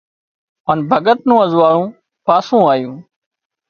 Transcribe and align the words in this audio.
هانَ 0.67 0.77
ڀڳت 0.89 1.19
نُون 1.27 1.39
ازوئاۯون 1.43 1.89
پاسُون 2.25 2.63
آيون 2.73 2.97